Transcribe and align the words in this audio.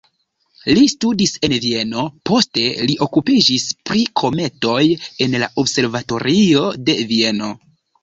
Li 0.77 0.85
studis 0.93 1.33
en 1.47 1.55
Vieno, 1.65 2.05
poste 2.31 2.65
li 2.89 2.97
okupiĝis 3.09 3.69
pri 3.91 4.09
kometoj 4.25 4.83
en 5.29 5.41
la 5.47 5.55
observatorio 5.67 6.69
de 6.91 7.01
Vieno. 7.17 7.57